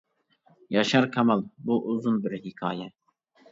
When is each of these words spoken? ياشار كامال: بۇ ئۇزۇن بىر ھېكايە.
ياشار 0.75 1.07
كامال: 1.17 1.45
بۇ 1.69 1.79
ئۇزۇن 1.93 2.19
بىر 2.25 2.37
ھېكايە. 2.49 2.91